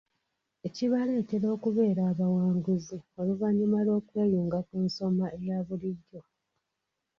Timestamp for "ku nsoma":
4.67-5.25